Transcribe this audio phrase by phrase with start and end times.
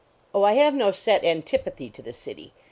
[0.33, 0.41] Oh.
[0.41, 2.53] I:; ive no set antipathy to the city.